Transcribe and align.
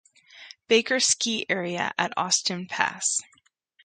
Baker 0.67 0.99
Ski 0.99 1.45
Area 1.47 1.93
at 1.95 2.11
Austin 2.17 2.65
Pass. 2.65 3.21